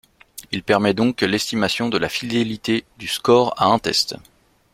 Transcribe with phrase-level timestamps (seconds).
[0.51, 4.15] Il permet donc l’estimation de la fidélité du score à un test.